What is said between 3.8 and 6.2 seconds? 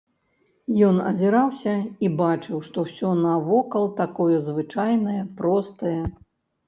такое звычайнае, простае.